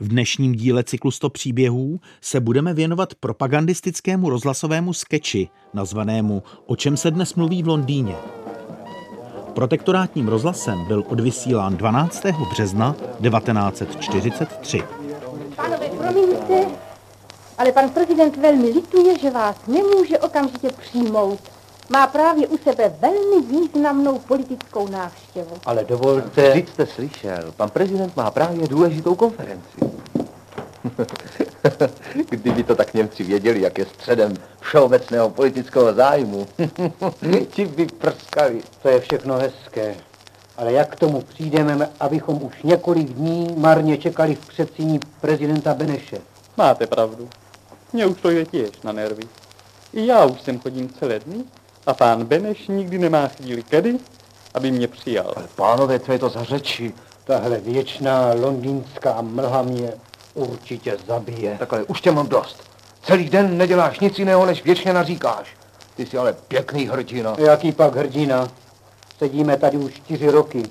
V 0.00 0.08
dnešním 0.08 0.54
díle 0.54 0.84
cyklu 0.84 1.10
100 1.10 1.30
příběhů 1.30 2.00
se 2.20 2.40
budeme 2.40 2.74
věnovat 2.74 3.14
propagandistickému 3.14 4.30
rozhlasovému 4.30 4.92
skeči 4.92 5.48
nazvanému 5.74 6.42
O 6.66 6.76
čem 6.76 6.96
se 6.96 7.10
dnes 7.10 7.34
mluví 7.34 7.62
v 7.62 7.68
Londýně. 7.68 8.14
Protektorátním 9.54 10.28
rozhlasem 10.28 10.84
byl 10.84 11.04
odvysílán 11.08 11.76
12. 11.76 12.26
března 12.50 12.96
1943. 13.22 14.82
Pánové, 15.56 15.88
promiňte, 15.98 16.66
ale 17.58 17.72
pan 17.72 17.90
prezident 17.90 18.36
velmi 18.36 18.68
lituje, 18.68 19.18
že 19.18 19.30
vás 19.30 19.56
nemůže 19.66 20.18
okamžitě 20.18 20.68
přijmout. 20.68 21.55
Má 21.90 22.06
právě 22.06 22.46
u 22.48 22.58
sebe 22.58 22.92
velmi 23.00 23.46
významnou 23.46 24.18
politickou 24.18 24.88
návštěvu. 24.88 25.56
Ale 25.66 25.84
dovolte... 25.84 26.50
Vždyť 26.50 26.68
jste 26.68 26.86
slyšel, 26.86 27.52
pan 27.56 27.70
prezident 27.70 28.16
má 28.16 28.30
právě 28.30 28.68
důležitou 28.68 29.14
konferenci. 29.14 29.78
Kdyby 32.30 32.62
to 32.62 32.74
tak 32.74 32.94
Němci 32.94 33.24
věděli, 33.24 33.60
jak 33.60 33.78
je 33.78 33.86
středem 33.86 34.34
všeobecného 34.60 35.30
politického 35.30 35.94
zájmu, 35.94 36.46
ti 37.50 37.66
by 37.66 37.86
prskali. 37.86 38.62
To 38.82 38.88
je 38.88 39.00
všechno 39.00 39.34
hezké. 39.34 39.94
Ale 40.56 40.72
jak 40.72 40.92
k 40.92 40.98
tomu 40.98 41.20
přijdeme, 41.20 41.90
abychom 42.00 42.42
už 42.42 42.62
několik 42.62 43.08
dní 43.08 43.54
marně 43.56 43.98
čekali 43.98 44.34
v 44.34 44.48
předsíní 44.48 45.00
prezidenta 45.20 45.74
Beneše? 45.74 46.18
Máte 46.56 46.86
pravdu. 46.86 47.28
Mně 47.92 48.06
už 48.06 48.20
to 48.20 48.30
je 48.30 48.46
těž 48.46 48.70
na 48.84 48.92
nervy. 48.92 49.22
I 49.92 50.06
já 50.06 50.24
už 50.24 50.40
sem 50.40 50.60
chodím 50.60 50.88
celé 50.88 51.18
dny 51.18 51.44
a 51.86 51.94
pán 51.94 52.24
Beneš 52.24 52.68
nikdy 52.68 52.98
nemá 52.98 53.28
chvíli 53.28 53.62
kedy, 53.62 53.98
aby 54.54 54.70
mě 54.70 54.88
přijal. 54.88 55.32
Ale 55.36 55.46
pánové, 55.56 56.00
co 56.00 56.12
je 56.12 56.18
to 56.18 56.28
za 56.28 56.44
řeči? 56.44 56.94
Tahle 57.24 57.58
věčná 57.58 58.32
londýnská 58.32 59.22
mlha 59.22 59.62
mě 59.62 59.92
určitě 60.34 60.96
zabije. 61.06 61.56
Takhle, 61.58 61.82
už 61.84 62.00
tě 62.00 62.12
mám 62.12 62.28
dost. 62.28 62.62
Celý 63.02 63.30
den 63.30 63.58
neděláš 63.58 64.00
nic 64.00 64.18
jiného, 64.18 64.46
než 64.46 64.64
věčně 64.64 64.92
naříkáš. 64.92 65.56
Ty 65.96 66.06
jsi 66.06 66.18
ale 66.18 66.32
pěkný 66.32 66.86
hrdina. 66.86 67.36
Jaký 67.38 67.72
pak 67.72 67.96
hrdina? 67.96 68.48
Sedíme 69.18 69.56
tady 69.56 69.78
už 69.78 69.94
čtyři 69.94 70.30
roky. 70.30 70.62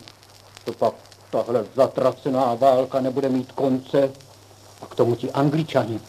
To 0.65 0.73
pak 0.73 0.93
tahle 1.29 1.65
zatracená 1.75 2.55
válka 2.55 2.99
nebude 2.99 3.29
mít 3.29 3.51
konce. 3.51 4.11
A 4.81 4.85
k 4.85 4.95
tomu 4.95 5.15
ti 5.15 5.31
angličani. 5.31 5.99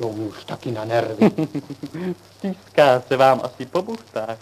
Mi 0.00 0.26
už 0.26 0.44
taky 0.44 0.70
na 0.70 0.84
nervy. 0.84 1.30
Stýská 2.38 3.00
se 3.08 3.16
vám 3.16 3.40
asi 3.44 3.66
po 3.66 3.82
buchtách 3.82 4.38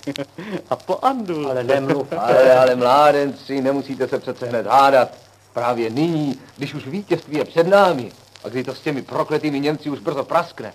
a 0.71 0.77
po 0.77 0.99
andul. 1.03 1.51
Ale 1.51 1.65
nemluv. 1.65 2.13
Ale, 2.19 2.59
ale 2.59 2.77
mládenci, 2.77 3.61
nemusíte 3.61 4.09
se 4.09 4.19
přece 4.19 4.47
hned 4.47 4.67
hádat. 4.67 5.09
Právě 5.53 5.91
nyní, 5.91 6.41
když 6.57 6.75
už 6.75 6.87
vítězství 6.87 7.37
je 7.37 7.45
před 7.45 7.67
námi 7.67 8.13
a 8.45 8.49
kdy 8.49 8.65
to 8.65 8.75
s 8.75 8.81
těmi 8.81 9.03
prokletými 9.03 9.61
Němci 9.61 9.91
už 9.91 9.99
brzo 9.99 10.25
praskne. 10.25 10.73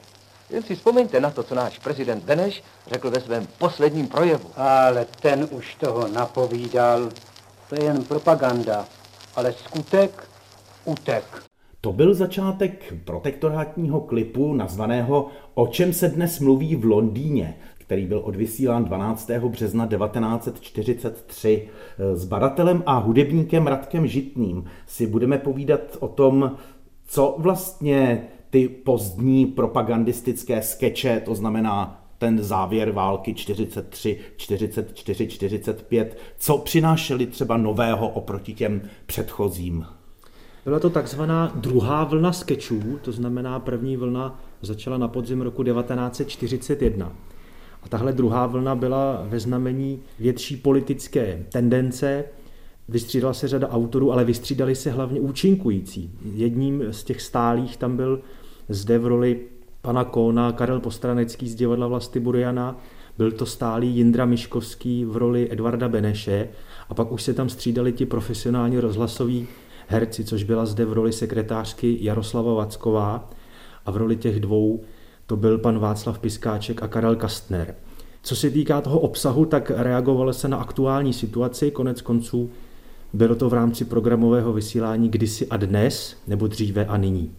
Jen 0.50 0.64
si 0.64 0.76
vzpomeňte 0.76 1.20
na 1.20 1.32
to, 1.32 1.44
co 1.44 1.56
náš 1.56 1.80
prezident 1.80 2.24
Beneš 2.24 2.64
řekl 2.88 3.12
ve 3.12 3.22
svém 3.22 3.48
posledním 3.58 4.08
projevu. 4.08 4.52
Ale 4.56 5.06
ten 5.22 5.48
už 5.52 5.76
toho 5.76 6.08
napovídal. 6.08 7.10
To 7.70 7.76
je 7.76 7.84
jen 7.84 8.04
propaganda. 8.04 8.86
Ale 9.36 9.54
skutek 9.54 10.28
utek. 10.86 11.47
To 11.88 11.94
byl 11.94 12.14
začátek 12.14 12.94
protektorátního 13.04 14.02
klipu 14.02 14.54
nazvaného 14.54 15.28
O 15.54 15.68
čem 15.68 15.94
se 15.94 16.10
dnes 16.10 16.40
mluví 16.40 16.76
v 16.76 16.86
Londýně, 16.86 17.58
který 17.78 18.06
byl 18.06 18.22
odvysílán 18.24 18.84
12. 18.84 19.32
března 19.32 19.88
1943. 19.88 21.68
S 22.14 22.26
badatelem 22.26 22.84
a 22.86 22.98
hudebníkem 22.98 23.68
Radkem 23.68 24.08
Žitným 24.08 24.66
si 24.88 25.08
budeme 25.08 25.38
povídat 25.38 25.82
o 26.00 26.08
tom, 26.08 26.52
co 27.08 27.36
vlastně 27.38 28.28
ty 28.50 28.68
pozdní 28.68 29.46
propagandistické 29.46 30.62
skeče, 30.62 31.22
to 31.26 31.36
znamená 31.36 32.06
ten 32.18 32.44
závěr 32.44 32.92
války 32.92 33.34
43, 33.34 34.20
44, 34.38 35.28
45, 35.28 36.18
co 36.38 36.58
přinášeli 36.58 37.26
třeba 37.26 37.58
nového 37.58 38.10
oproti 38.10 38.54
těm 38.54 38.82
předchozím? 39.06 39.86
Byla 40.68 40.80
to 40.80 40.90
takzvaná 40.90 41.52
druhá 41.56 42.04
vlna 42.04 42.34
skečů, 42.34 43.00
to 43.02 43.12
znamená 43.12 43.60
první 43.60 43.98
vlna 43.98 44.40
začala 44.62 44.98
na 44.98 45.08
podzim 45.08 45.42
roku 45.42 45.64
1941. 45.64 47.12
A 47.84 47.90
tahle 47.90 48.14
druhá 48.14 48.46
vlna 48.46 48.76
byla 48.76 49.24
ve 49.26 49.40
znamení 49.40 50.00
větší 50.20 50.58
politické 50.58 51.46
tendence, 51.52 52.24
vystřídala 52.90 53.34
se 53.34 53.48
řada 53.48 53.70
autorů, 53.70 54.12
ale 54.12 54.24
vystřídali 54.26 54.76
se 54.76 54.92
hlavně 54.92 55.20
účinkující. 55.20 56.12
Jedním 56.34 56.84
z 56.92 57.04
těch 57.04 57.22
stálých 57.22 57.78
tam 57.78 57.98
byl 57.98 58.22
zde 58.70 59.00
v 59.00 59.08
roli 59.08 59.40
pana 59.82 60.04
Kóna 60.04 60.52
Karel 60.52 60.80
Postranecký 60.80 61.50
z 61.50 61.56
divadla 61.56 61.88
Vlasty 61.88 62.20
Burjana, 62.20 62.78
byl 63.18 63.32
to 63.32 63.46
stálý 63.46 63.96
Jindra 63.96 64.26
Miškovský 64.26 65.06
v 65.06 65.18
roli 65.18 65.48
Edvarda 65.52 65.90
Beneše 65.90 66.50
a 66.90 66.94
pak 66.94 67.12
už 67.12 67.24
se 67.24 67.34
tam 67.34 67.50
střídali 67.50 67.94
ti 67.94 68.06
profesionální 68.06 68.80
rozhlasoví 68.80 69.48
herci, 69.88 70.24
což 70.24 70.44
byla 70.44 70.66
zde 70.66 70.86
v 70.86 70.94
roli 70.94 71.14
sekretářky 71.14 71.98
Jaroslava 72.02 72.54
Vacková 72.54 73.30
a 73.86 73.92
v 73.92 73.98
roli 73.98 74.16
těch 74.16 74.40
dvou 74.40 74.82
to 75.26 75.36
byl 75.36 75.58
pan 75.58 75.80
Václav 75.80 76.20
Piskáček 76.20 76.84
a 76.84 76.88
Karel 76.88 77.16
Kastner. 77.16 77.76
Co 78.24 78.36
se 78.36 78.50
týká 78.50 78.82
toho 78.82 79.00
obsahu, 79.00 79.46
tak 79.46 79.72
reagovalo 79.76 80.34
se 80.34 80.48
na 80.48 80.58
aktuální 80.58 81.14
situaci, 81.14 81.72
konec 81.72 82.02
konců 82.02 82.50
bylo 83.14 83.36
to 83.36 83.50
v 83.50 83.54
rámci 83.54 83.86
programového 83.86 84.54
vysílání 84.54 85.10
kdysi 85.10 85.48
a 85.48 85.58
dnes, 85.58 86.18
nebo 86.28 86.48
dříve 86.48 86.86
a 86.86 86.98
nyní. 86.98 87.32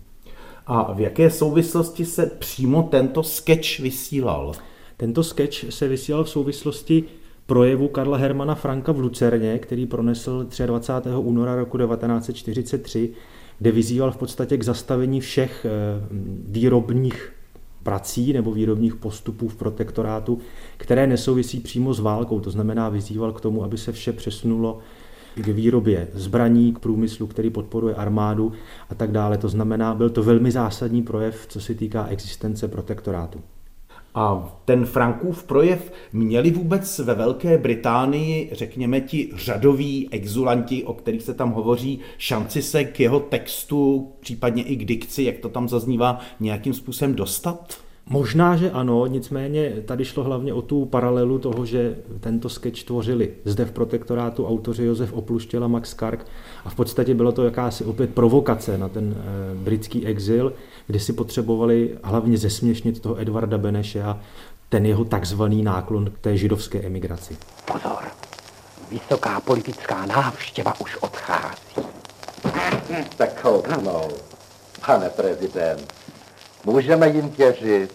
A 0.67 0.93
v 0.93 1.01
jaké 1.01 1.31
souvislosti 1.31 2.05
se 2.05 2.27
přímo 2.27 2.83
tento 2.83 3.23
sketch 3.23 3.79
vysílal? 3.81 4.53
Tento 4.97 5.25
sketch 5.25 5.73
se 5.73 5.89
vysílal 5.89 6.25
v 6.25 6.31
souvislosti 6.31 7.05
projevu 7.49 7.89
Karla 7.89 8.19
Hermana 8.19 8.55
Franka 8.55 8.93
v 8.93 9.01
Lucerně, 9.01 9.59
který 9.59 9.87
pronesl 9.87 10.47
23. 10.67 11.11
února 11.17 11.57
roku 11.57 11.79
1943, 11.79 13.11
kde 13.59 13.73
vyzýval 13.73 14.13
v 14.13 14.17
podstatě 14.17 14.57
k 14.57 14.65
zastavení 14.65 15.21
všech 15.21 15.67
eh, 15.67 15.71
výrobních 16.49 17.33
prací 17.83 18.33
nebo 18.33 18.53
výrobních 18.53 18.97
postupů 18.97 19.49
v 19.49 19.57
protektorátu, 19.57 20.39
které 20.77 21.07
nesouvisí 21.07 21.61
přímo 21.61 21.95
s 21.95 22.01
válkou. 22.01 22.41
To 22.41 22.51
znamená, 22.51 22.89
vyzýval 22.89 23.33
k 23.33 23.41
tomu, 23.41 23.65
aby 23.65 23.79
se 23.79 23.93
vše 23.93 24.13
přesunulo 24.13 24.79
k 25.35 25.47
výrobě 25.47 26.09
zbraní, 26.15 26.73
k 26.73 26.79
průmyslu, 26.79 27.27
který 27.27 27.51
podporuje 27.51 27.95
armádu 27.95 28.53
a 28.91 28.95
tak 28.95 29.13
dále. 29.13 29.39
To 29.39 29.49
znamená, 29.49 29.95
byl 29.95 30.11
to 30.11 30.23
velmi 30.23 30.51
zásadní 30.51 31.03
projev, 31.03 31.47
co 31.49 31.61
se 31.61 31.75
týká 31.75 32.07
existence 32.07 32.69
protektorátu. 32.69 33.41
A 34.19 34.53
ten 34.65 34.87
Frankův 34.87 35.45
projev 35.45 35.93
měli 36.13 36.51
vůbec 36.51 36.99
ve 36.99 37.15
Velké 37.15 37.59
Británii, 37.59 38.51
řekněme 38.53 39.01
ti 39.01 39.31
řadoví 39.35 40.09
exulanti, 40.11 40.85
o 40.85 40.95
kterých 40.95 41.23
se 41.23 41.35
tam 41.35 41.51
hovoří, 41.51 42.01
šanci 42.19 42.63
se 42.63 42.85
k 42.85 43.01
jeho 43.01 43.21
textu, 43.21 44.13
případně 44.21 44.63
i 44.63 44.77
k 44.77 44.85
dikci, 44.85 45.23
jak 45.23 45.39
to 45.39 45.49
tam 45.49 45.69
zaznívá, 45.69 46.21
nějakým 46.41 46.75
způsobem 46.75 47.15
dostat? 47.15 47.88
Možná, 48.11 48.57
že 48.57 48.71
ano, 48.71 49.07
nicméně 49.07 49.71
tady 49.87 50.05
šlo 50.05 50.25
hlavně 50.25 50.55
o 50.55 50.63
tu 50.63 50.85
paralelu 50.85 51.39
toho, 51.39 51.67
že 51.67 51.97
tento 52.21 52.49
sketch 52.49 52.83
tvořili 52.83 53.31
zde 53.45 53.65
v 53.65 53.73
protektorátu 53.73 54.47
autoři 54.47 54.85
Josef 54.85 55.13
Opluštěl 55.13 55.65
a 55.65 55.69
Max 55.69 55.95
Kark 55.95 56.27
a 56.65 56.71
v 56.71 56.75
podstatě 56.75 57.15
bylo 57.15 57.33
to 57.33 57.45
jakási 57.45 57.85
opět 57.85 58.15
provokace 58.15 58.79
na 58.79 58.89
ten 58.89 59.17
e, 59.19 59.55
britský 59.55 60.07
exil, 60.07 60.53
kde 60.87 61.01
si 61.01 61.13
potřebovali 61.13 61.99
hlavně 62.03 62.39
zesměšnit 62.39 63.01
toho 63.01 63.21
Edvarda 63.21 63.59
Beneše 63.59 64.03
a 64.03 64.21
ten 64.69 64.87
jeho 64.87 65.05
takzvaný 65.05 65.63
náklon 65.63 66.11
k 66.11 66.19
té 66.19 66.37
židovské 66.37 66.81
emigraci. 66.81 67.37
Pozor, 67.73 68.03
vysoká 68.91 69.41
politická 69.41 70.07
návštěva 70.07 70.81
už 70.81 70.97
odchází. 70.97 71.89
Tak 73.17 73.43
kouknou, 73.43 74.09
pane 74.87 75.11
prezident. 75.11 75.95
Můžeme 76.69 77.09
jim 77.09 77.29
věřit. 77.31 77.95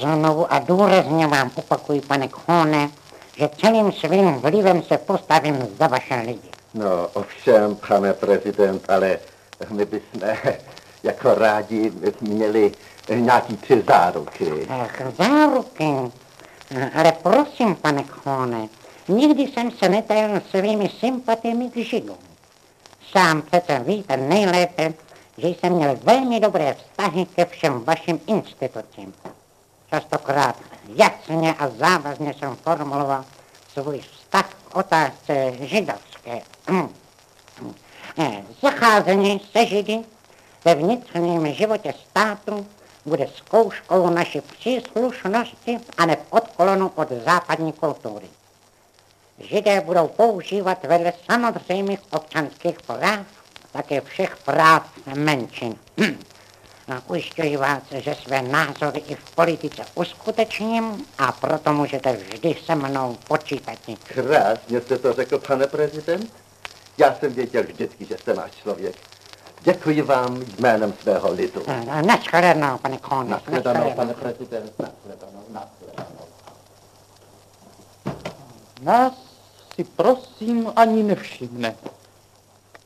Znovu 0.00 0.52
a 0.52 0.58
důrazně 0.58 1.26
vám 1.26 1.50
opakuji, 1.54 2.00
pane 2.00 2.28
Khone, 2.28 2.90
že 3.36 3.48
celým 3.60 3.92
svým 3.92 4.34
vlivem 4.34 4.82
se 4.82 4.98
postavím 4.98 5.68
za 5.78 5.86
vaše 5.86 6.14
lidi. 6.14 6.48
No, 6.74 7.08
ovšem, 7.14 7.76
pane 7.88 8.12
prezident, 8.12 8.90
ale 8.90 9.18
my 9.70 9.84
bychom 9.84 10.20
jako 11.02 11.34
rádi 11.34 11.92
měli 12.20 12.72
nějaký 13.14 13.56
tři 13.56 13.84
záruky. 13.88 14.66
Ach, 14.68 15.00
záruky. 15.18 15.94
Ale 16.94 17.12
prosím, 17.22 17.74
pane 17.74 18.02
Khone, 18.02 18.68
nikdy 19.08 19.42
jsem 19.42 19.70
se 19.70 19.88
netajil 19.88 20.40
svými 20.50 20.90
sympatiemi 21.00 21.70
k 21.70 21.76
židům. 21.76 22.18
Sám 23.12 23.42
přece 23.42 23.78
víte 23.78 24.16
nejlépe, 24.16 24.94
že 25.38 25.48
jsem 25.48 25.72
měl 25.72 25.96
velmi 26.02 26.40
dobré 26.40 26.74
vztahy 26.74 27.26
ke 27.26 27.44
všem 27.44 27.84
vašim 27.84 28.20
institucím. 28.26 29.14
Častokrát 29.90 30.56
jasně 30.88 31.54
a 31.54 31.68
závazně 31.68 32.34
jsem 32.34 32.56
formuloval 32.56 33.24
svůj 33.72 34.00
vztah 34.00 34.54
k 34.68 34.76
otázce 34.76 35.52
židovské. 35.60 36.40
Zacházení 38.62 39.40
se 39.52 39.66
židy 39.66 39.98
ve 40.64 40.74
vnitřním 40.74 41.52
životě 41.52 41.94
státu 42.10 42.66
bude 43.04 43.28
zkouškou 43.36 44.10
naší 44.10 44.40
příslušnosti 44.40 45.78
a 45.96 46.06
ne 46.06 46.16
odklonu 46.30 46.92
od 46.94 47.08
západní 47.24 47.72
kultury. 47.72 48.26
Židé 49.38 49.80
budou 49.80 50.08
používat 50.08 50.84
vedle 50.84 51.12
samozřejmých 51.30 52.00
občanských 52.10 52.82
práv 52.82 53.26
také 53.76 54.00
všech 54.00 54.36
práv 54.36 54.82
menšin. 55.14 55.74
Hm. 56.00 56.18
No, 56.88 57.02
ujišťuji 57.08 57.56
vás, 57.56 57.82
že 57.90 58.14
své 58.14 58.42
názory 58.42 59.02
i 59.06 59.14
v 59.14 59.30
politice 59.34 59.82
uskutečním 59.94 61.06
a 61.18 61.32
proto 61.32 61.72
můžete 61.72 62.12
vždy 62.12 62.56
se 62.64 62.74
mnou 62.74 63.16
počítat. 63.28 63.78
Krásně 64.04 64.80
jste 64.80 64.98
to 64.98 65.12
řekl, 65.12 65.38
pane 65.38 65.66
prezident. 65.66 66.32
Já 66.98 67.14
jsem 67.14 67.32
věděl 67.32 67.62
vždycky, 67.62 68.04
že 68.04 68.18
jste 68.18 68.34
náš 68.34 68.50
člověk. 68.62 68.96
Děkuji 69.60 70.02
vám 70.02 70.42
jménem 70.58 70.94
svého 71.02 71.32
lidu. 71.32 71.62
Naschledanou, 72.06 72.78
pane 72.78 72.98
Kone. 72.98 73.30
Naschledanou, 73.30 73.92
pane 73.92 74.14
prezident. 74.14 74.72
Naschledanou, 74.78 75.44
naschledanou. 75.50 76.26
Nás 78.82 79.12
si 79.74 79.84
prosím 79.84 80.72
ani 80.76 81.02
nevšimne. 81.02 81.74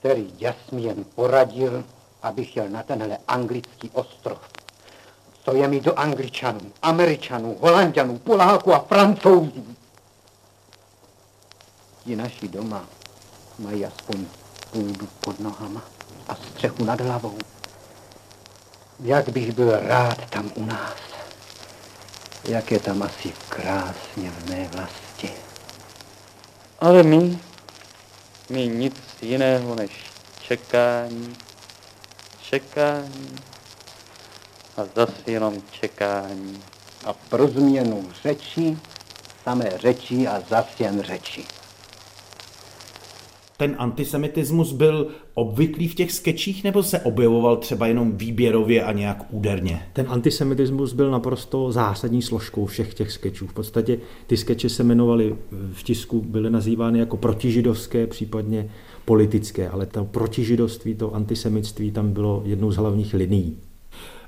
Který 0.01 0.35
jas 0.39 0.57
mi 0.73 0.83
jen 0.83 1.05
poradil, 1.15 1.85
abych 2.23 2.57
jel 2.57 2.69
na 2.69 2.83
tenhle 2.83 3.19
anglický 3.29 3.91
ostrov. 3.91 4.39
Co 5.45 5.55
je 5.57 5.69
mi 5.69 5.81
do 5.81 5.99
angličanů, 5.99 6.61
američanů, 6.83 7.57
holanděnů, 7.61 8.19
poláků 8.19 8.75
a 8.75 8.79
francouzů. 8.79 9.77
Ti 12.05 12.17
naši 12.17 12.49
doma 12.49 12.85
mají 13.59 13.87
aspoň 13.87 14.27
půdu 14.71 15.09
pod 15.21 15.41
nohama 15.41 15.83
a 16.29 16.35
střechu 16.35 16.85
nad 16.85 17.01
hlavou. 17.01 17.39
Jak 19.01 19.29
bych 19.29 19.53
byl 19.53 19.81
rád 19.81 20.31
tam 20.31 20.51
u 20.55 20.65
nás. 20.65 20.97
Jak 22.45 22.71
je 22.71 22.81
tam 22.81 23.03
asi 23.03 23.33
krásně 23.49 24.31
v 24.31 24.51
mé 24.51 24.69
vlasti. 24.69 25.31
Ale 26.81 27.03
my, 27.03 27.39
my 28.51 28.69
nic 28.69 28.97
jiného 29.23 29.75
než 29.75 29.91
čekání, 30.43 31.37
čekání 32.43 33.37
a 34.77 34.85
zase 34.97 35.23
jenom 35.27 35.63
čekání. 35.81 36.63
A 37.05 37.13
pro 37.13 37.49
změnu 37.49 38.13
řeči, 38.23 38.79
samé 39.45 39.79
řeči 39.79 40.27
a 40.27 40.41
zas 40.41 40.67
jen 40.81 41.03
řeči. 41.03 41.60
Ten 43.61 43.75
antisemitismus 43.79 44.73
byl 44.73 45.07
obvyklý 45.35 45.89
v 45.89 45.95
těch 45.95 46.13
skečích 46.13 46.65
nebo 46.65 46.83
se 46.83 47.01
objevoval 47.01 47.57
třeba 47.57 47.87
jenom 47.87 48.17
výběrově 48.17 48.85
a 48.85 48.93
nějak 48.93 49.27
úderně? 49.31 49.83
Ten 49.93 50.07
antisemitismus 50.09 50.93
byl 50.93 51.11
naprosto 51.11 51.73
zásadní 51.73 52.23
složkou 52.23 52.67
všech 52.67 52.95
těch 52.95 53.13
skečů. 53.13 53.47
V 53.47 53.53
podstatě 53.53 53.99
ty 54.27 54.37
skeče 54.37 54.69
se 54.69 54.83
jmenovaly 54.83 55.37
v 55.73 55.83
tisku, 55.83 56.21
byly 56.21 56.51
nazývány 56.51 56.99
jako 56.99 57.17
protižidovské, 57.17 58.07
případně 58.07 58.71
politické, 59.05 59.69
ale 59.69 59.87
to 59.87 60.05
protižidovství, 60.05 60.95
to 60.95 61.15
antisemitství 61.15 61.91
tam 61.91 62.13
bylo 62.13 62.43
jednou 62.47 62.73
z 62.73 62.77
hlavních 62.77 63.15
linií. 63.15 63.57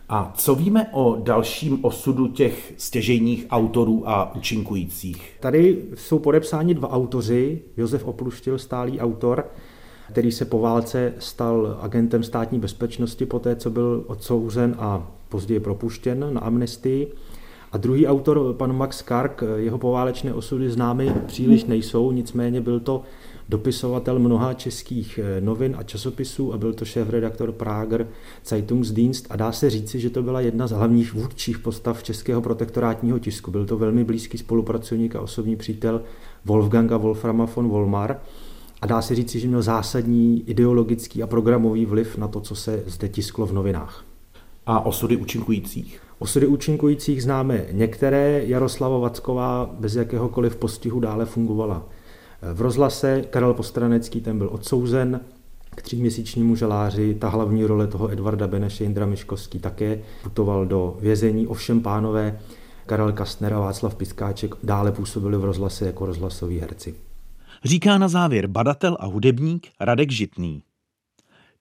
A 0.08 0.32
co 0.37 0.54
víme 0.54 0.87
o 0.93 1.16
dalším 1.22 1.84
osudu 1.84 2.28
těch 2.28 2.75
stěžejních 2.76 3.46
autorů 3.50 4.08
a 4.08 4.34
účinkujících? 4.34 5.37
Tady 5.40 5.82
jsou 5.94 6.19
podepsáni 6.19 6.75
dva 6.75 6.90
autoři, 6.90 7.62
Josef 7.76 8.04
Opluštil, 8.04 8.58
stálý 8.58 9.00
autor, 9.00 9.46
který 10.12 10.32
se 10.32 10.44
po 10.44 10.58
válce 10.58 11.14
stal 11.19 11.78
agentem 11.81 12.22
státní 12.22 12.58
bezpečnosti 12.58 13.26
po 13.26 13.38
té, 13.38 13.56
co 13.56 13.70
byl 13.70 14.04
odsouzen 14.06 14.76
a 14.78 15.10
později 15.28 15.60
propuštěn 15.60 16.34
na 16.34 16.40
amnestii. 16.40 17.12
A 17.72 17.78
druhý 17.78 18.06
autor, 18.06 18.55
pan 18.55 18.76
Max 18.76 19.02
Kark, 19.02 19.43
jeho 19.56 19.78
poválečné 19.78 20.34
osudy 20.34 20.70
známy 20.70 21.12
příliš 21.26 21.64
nejsou, 21.64 22.12
nicméně 22.12 22.60
byl 22.60 22.81
to 22.81 23.02
dopisovatel 23.52 24.19
mnoha 24.19 24.54
českých 24.54 25.20
eh, 25.22 25.40
novin 25.40 25.75
a 25.78 25.82
časopisů 25.82 26.54
a 26.54 26.58
byl 26.58 26.72
to 26.72 26.84
šéf-redaktor 26.84 27.52
Prager 27.52 28.08
Zeitungsdienst 28.44 29.26
a 29.31 29.37
dá 29.37 29.52
se 29.52 29.70
říci, 29.70 30.00
že 30.00 30.10
to 30.10 30.22
byla 30.22 30.40
jedna 30.40 30.66
z 30.66 30.70
hlavních 30.70 31.14
vůdčích 31.14 31.58
postav 31.58 32.02
českého 32.02 32.43
protektorátního 32.43 33.19
tisku. 33.19 33.50
Byl 33.50 33.66
to 33.66 33.78
velmi 33.78 34.04
blízký 34.04 34.38
spolupracovník 34.38 35.16
a 35.16 35.20
osobní 35.20 35.56
přítel 35.56 36.02
Wolfganga 36.44 36.96
Wolframa 36.96 37.46
von 37.56 37.69
Volmar 37.69 38.16
a 38.81 38.87
dá 38.87 39.02
se 39.02 39.14
říci, 39.14 39.40
že 39.40 39.49
měl 39.49 39.62
zásadní 39.62 40.50
ideologický 40.50 41.22
a 41.22 41.26
programový 41.26 41.87
vliv 41.87 42.16
na 42.16 42.28
to, 42.28 42.40
co 42.40 42.55
se 42.55 42.82
zde 42.87 43.08
tisklo 43.08 43.46
v 43.46 43.52
novinách. 43.52 44.05
A 44.66 44.87
osudy 44.87 45.16
účinkujících? 45.16 46.00
Osudy 46.19 46.46
účinkujících 46.46 47.22
známe 47.22 47.66
některé. 47.72 48.43
Jaroslava 48.46 48.98
Vacková 48.98 49.70
bez 49.81 49.94
jakéhokoliv 49.94 50.56
postihu 50.56 51.00
dále 51.00 51.26
fungovala 51.26 51.88
v 52.43 52.61
rozhlase 52.61 53.23
Karel 53.31 53.55
Postranecký 53.55 54.21
ten 54.21 54.39
byl 54.39 54.49
odsouzen 54.53 55.21
k 55.71 55.83
tříměsíčnímu 55.83 56.56
žaláři. 56.56 57.15
Ta 57.15 57.29
hlavní 57.29 57.65
role 57.65 57.87
toho 57.87 58.12
Edvarda 58.12 58.49
Beneše, 58.49 58.85
Indra 58.85 59.06
Miškovský 59.06 59.59
také 59.59 60.03
putoval 60.23 60.67
do 60.67 60.97
vězení. 61.00 61.47
Ovšem 61.47 61.81
pánové 61.81 62.41
Karel 62.87 63.12
Kastner 63.12 63.55
a 63.55 63.61
Václav 63.61 63.94
Piskáček 63.94 64.55
dále 64.62 64.93
působili 64.93 65.37
v 65.39 65.44
rozhlase 65.44 65.87
jako 65.87 66.06
rozhlasoví 66.06 66.59
herci. 66.59 66.94
Říká 67.65 67.99
na 67.99 68.09
závěr 68.09 68.47
badatel 68.47 68.97
a 69.00 69.06
hudebník 69.06 69.69
Radek 69.81 70.11
Žitný. 70.11 70.62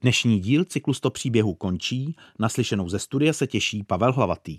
Dnešní 0.02 0.40
díl 0.40 0.66
cyklu 0.66 0.94
100 0.94 1.10
příběhů 1.10 1.54
končí, 1.54 2.16
naslyšenou 2.40 2.90
ze 2.90 3.00
studia 3.00 3.34
se 3.34 3.48
těší 3.48 3.84
Pavel 3.84 4.14
Hlavatý. 4.14 4.58